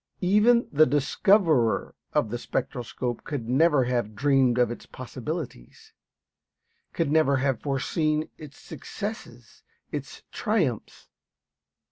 [0.23, 5.93] Even the discoverer of the spectroscope could never have dreamed of its possibilities,
[6.91, 9.61] could never have foreseen its successes,
[9.91, 11.07] its triumphs.